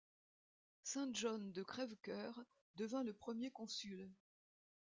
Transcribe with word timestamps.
St 0.81 1.13
John 1.15 1.51
de 1.51 1.61
Crèvecœur 1.61 2.43
devint 2.75 3.03
le 3.03 3.13
premier 3.13 3.51
consul. 3.51 4.09